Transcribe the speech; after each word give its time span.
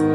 Hi 0.00 0.06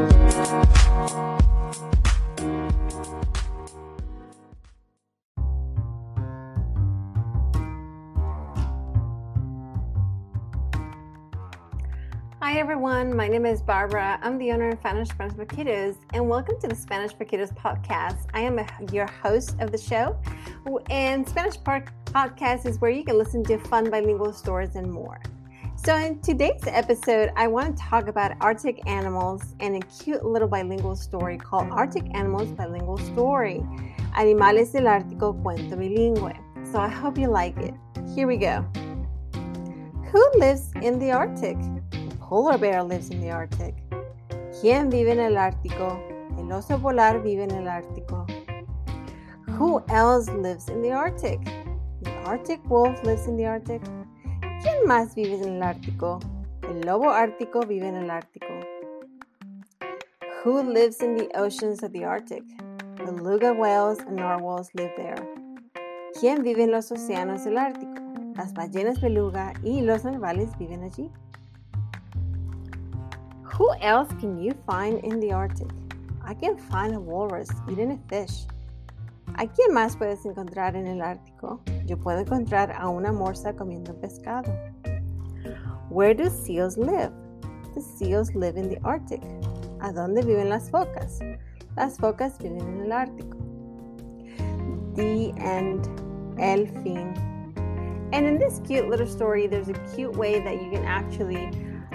everyone, 12.58 13.14
my 13.14 13.28
name 13.28 13.46
is 13.46 13.62
Barbara. 13.62 14.18
I'm 14.22 14.38
the 14.38 14.50
owner 14.50 14.70
of 14.70 14.78
Spanish 14.80 15.10
for 15.10 15.46
Kiddos, 15.46 15.96
and 16.14 16.28
welcome 16.28 16.60
to 16.60 16.66
the 16.66 16.74
Spanish 16.74 17.14
Kiddos 17.14 17.54
podcast. 17.54 18.26
I 18.34 18.40
am 18.40 18.58
a, 18.58 18.66
your 18.92 19.06
host 19.06 19.54
of 19.60 19.70
the 19.70 19.78
show, 19.78 20.18
and 20.90 21.28
Spanish 21.28 21.62
Park 21.62 21.92
podcast 22.06 22.66
is 22.66 22.80
where 22.80 22.90
you 22.90 23.04
can 23.04 23.16
listen 23.16 23.44
to 23.44 23.56
fun 23.58 23.88
bilingual 23.88 24.32
stories 24.32 24.74
and 24.74 24.90
more. 24.90 25.20
So, 25.84 25.94
in 25.96 26.18
today's 26.20 26.62
episode, 26.66 27.30
I 27.36 27.46
want 27.46 27.76
to 27.76 27.82
talk 27.82 28.08
about 28.08 28.32
Arctic 28.40 28.80
animals 28.88 29.42
and 29.60 29.76
a 29.76 29.86
cute 29.86 30.24
little 30.24 30.48
bilingual 30.48 30.96
story 30.96 31.36
called 31.36 31.68
Arctic 31.70 32.04
Animals 32.14 32.50
Bilingual 32.52 32.98
Story 32.98 33.62
Animales 34.16 34.72
del 34.72 34.84
Ártico 34.84 35.40
Cuento 35.42 35.76
Bilingüe. 35.76 36.36
So, 36.72 36.78
I 36.78 36.88
hope 36.88 37.18
you 37.18 37.28
like 37.28 37.56
it. 37.58 37.74
Here 38.14 38.26
we 38.26 38.36
go. 38.36 38.64
Who 40.10 40.30
lives 40.34 40.72
in 40.82 40.98
the 40.98 41.12
Arctic? 41.12 41.56
polar 42.20 42.58
bear 42.58 42.82
lives 42.82 43.10
in 43.10 43.20
the 43.20 43.30
Arctic. 43.30 43.74
¿Quién 44.60 44.90
vive 44.90 45.12
en 45.12 45.20
el 45.20 45.36
Ártico? 45.36 46.00
El 46.38 46.50
oso 46.50 46.80
polar 46.80 47.22
vive 47.22 47.44
en 47.44 47.52
el 47.52 47.68
Ártico. 47.68 48.26
Who 49.56 49.84
else 49.88 50.28
lives 50.30 50.68
in 50.68 50.82
the 50.82 50.90
Arctic? 50.90 51.38
The 52.02 52.12
Arctic 52.24 52.60
wolf 52.68 53.00
lives 53.04 53.28
in 53.28 53.36
the 53.36 53.46
Arctic. 53.46 53.82
¿Quién 54.62 54.86
más 54.86 55.14
vive 55.14 55.34
en 55.34 55.54
el 55.54 55.62
Ártico? 55.62 56.20
El 56.68 56.80
lobo 56.80 57.10
ártico 57.10 57.60
vive 57.60 57.88
en 57.88 57.96
el 57.96 58.10
Ártico. 58.10 58.46
Who 60.44 60.62
lives 60.62 61.00
in 61.02 61.16
the 61.16 61.28
oceans 61.38 61.82
of 61.82 61.92
the 61.92 62.04
Arctic? 62.04 62.44
Beluga 62.96 63.52
whales 63.52 63.98
and 64.00 64.16
narwhals 64.16 64.72
live 64.74 64.92
there. 64.96 65.16
¿Quién 66.18 66.42
vive 66.42 66.64
en 66.64 66.70
los 66.70 66.90
océanos 66.90 67.44
del 67.44 67.58
Ártico? 67.58 68.02
Las 68.36 68.52
ballenas 68.54 69.00
beluga 69.00 69.52
y 69.62 69.80
los 69.82 70.04
narvales 70.04 70.56
viven 70.58 70.82
allí. 70.82 71.10
Who 73.58 73.72
else 73.80 74.12
can 74.20 74.38
you 74.38 74.52
find 74.66 75.02
in 75.04 75.20
the 75.20 75.32
Arctic? 75.32 75.68
I 76.24 76.34
can 76.34 76.56
find 76.56 76.94
a 76.94 77.00
walrus 77.00 77.48
eating 77.70 77.92
a 77.92 77.98
fish. 78.08 78.46
¿A 79.38 79.46
quién 79.46 79.74
más 79.74 79.98
puedes 79.98 80.24
encontrar 80.24 80.76
en 80.76 80.86
el 80.86 81.02
Ártico? 81.02 81.60
Yo 81.84 81.98
puedo 81.98 82.20
encontrar 82.20 82.72
a 82.72 82.88
una 82.88 83.12
morsa 83.12 83.54
comiendo 83.54 83.94
pescado. 84.00 84.50
Where 85.90 86.14
do 86.14 86.30
seals 86.30 86.78
live? 86.78 87.12
The 87.74 87.82
seals 87.82 88.34
live 88.34 88.58
in 88.58 88.70
the 88.70 88.80
Arctic. 88.82 89.20
¿A 89.80 89.92
dónde 89.92 90.22
viven 90.22 90.48
las 90.48 90.70
focas? 90.70 91.18
Las 91.76 91.98
focas 91.98 92.38
viven 92.38 92.62
en 92.62 92.80
el 92.80 92.92
Ártico. 92.92 93.36
The 94.94 95.34
end. 95.36 95.86
El 96.38 96.66
fin. 96.82 97.12
And 98.12 98.26
in 98.26 98.38
this 98.38 98.62
cute 98.66 98.88
little 98.88 99.06
story, 99.06 99.46
there's 99.46 99.68
a 99.68 99.74
cute 99.94 100.16
way 100.16 100.40
that 100.40 100.62
you 100.62 100.70
can 100.70 100.84
actually 100.86 101.50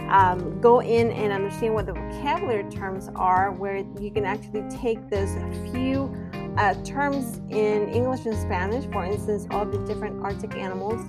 um, 0.09 0.61
go 0.61 0.81
in 0.81 1.09
and 1.11 1.33
understand 1.33 1.73
what 1.73 1.87
the 1.87 1.93
vocabulary 1.93 2.69
terms 2.69 3.09
are, 3.15 3.51
where 3.51 3.77
you 3.99 4.11
can 4.11 4.25
actually 4.25 4.63
take 4.69 5.09
those 5.09 5.31
few 5.71 6.13
uh, 6.57 6.73
terms 6.83 7.37
in 7.49 7.89
English 7.89 8.25
and 8.25 8.35
Spanish, 8.35 8.85
for 8.91 9.05
instance, 9.05 9.47
all 9.51 9.65
the 9.65 9.79
different 9.79 10.21
Arctic 10.23 10.55
animals. 10.55 11.01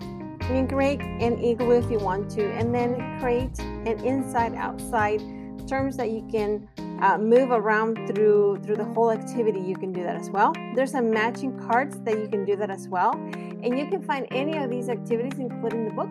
You 0.42 0.48
can 0.48 0.68
create 0.68 1.00
an 1.00 1.42
igloo 1.42 1.78
if 1.78 1.90
you 1.90 1.98
want 1.98 2.30
to, 2.32 2.52
and 2.52 2.74
then 2.74 3.18
create 3.20 3.58
an 3.58 4.04
inside 4.04 4.54
outside 4.54 5.20
terms 5.66 5.96
that 5.96 6.10
you 6.10 6.26
can 6.30 6.68
uh, 7.00 7.18
move 7.18 7.50
around 7.50 7.96
through 8.08 8.60
through 8.62 8.76
the 8.76 8.84
whole 8.84 9.10
activity 9.10 9.60
you 9.60 9.76
can 9.76 9.92
do 9.92 10.02
that 10.02 10.16
as 10.16 10.28
well 10.30 10.52
there's 10.74 10.90
some 10.90 11.10
matching 11.10 11.58
cards 11.58 11.98
that 12.00 12.18
you 12.18 12.28
can 12.28 12.44
do 12.44 12.56
that 12.56 12.70
as 12.70 12.88
well 12.88 13.12
and 13.12 13.78
you 13.78 13.86
can 13.88 14.02
find 14.02 14.26
any 14.30 14.56
of 14.56 14.70
these 14.70 14.88
activities 14.88 15.38
including 15.38 15.84
the 15.84 15.92
book 15.92 16.10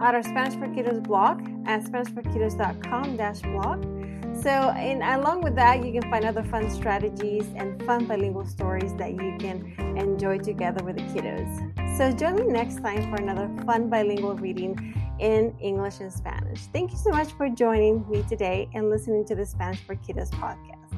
at 0.00 0.14
our 0.14 0.22
Spanish 0.22 0.54
for 0.54 0.68
Kiddos 0.68 1.02
blog 1.02 1.40
at 1.66 1.82
SpanishForKiddos.com 1.82 3.16
blog. 3.16 3.97
So, 4.42 4.50
and 4.50 5.02
along 5.02 5.42
with 5.42 5.56
that, 5.56 5.84
you 5.84 5.92
can 5.92 6.08
find 6.10 6.24
other 6.24 6.44
fun 6.44 6.70
strategies 6.70 7.44
and 7.56 7.82
fun 7.84 8.06
bilingual 8.06 8.46
stories 8.46 8.94
that 8.94 9.10
you 9.10 9.36
can 9.38 9.74
enjoy 9.98 10.38
together 10.38 10.84
with 10.84 10.96
the 10.96 11.02
kiddos. 11.02 11.98
So, 11.98 12.12
join 12.12 12.36
me 12.36 12.52
next 12.52 12.76
time 12.76 13.10
for 13.10 13.20
another 13.20 13.50
fun 13.64 13.90
bilingual 13.90 14.36
reading 14.36 14.94
in 15.18 15.56
English 15.60 15.98
and 16.00 16.12
Spanish. 16.12 16.60
Thank 16.72 16.92
you 16.92 16.98
so 16.98 17.10
much 17.10 17.32
for 17.32 17.48
joining 17.48 18.08
me 18.08 18.24
today 18.28 18.68
and 18.74 18.88
listening 18.90 19.24
to 19.26 19.34
the 19.34 19.44
Spanish 19.44 19.80
for 19.80 19.96
Kiddos 19.96 20.30
podcast. 20.30 20.94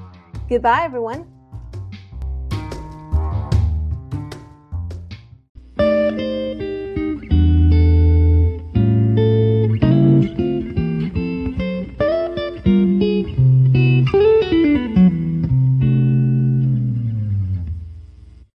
Goodbye, 0.49 0.85
everyone. 0.85 1.40